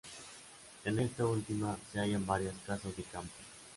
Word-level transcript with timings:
En 0.83 0.97
esta 0.97 1.27
última 1.27 1.77
se 1.91 1.99
hallan 1.99 2.25
varias 2.25 2.55
casas 2.65 2.97
de 2.97 3.03
campo. 3.03 3.35